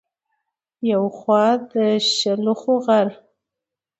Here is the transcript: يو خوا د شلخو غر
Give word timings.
يو 0.91 1.03
خوا 1.17 1.45
د 1.73 1.73
شلخو 2.15 2.73
غر 2.85 3.07